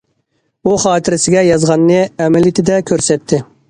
[0.69, 3.47] ئۇ خاتىرىسىگە يازغاننى ئەمەلىيىتىدە كۆرسەتتى.